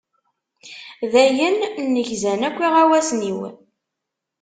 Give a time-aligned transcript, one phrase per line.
[1.11, 3.39] Dayen, nnegzan akk iɣawasen-iw.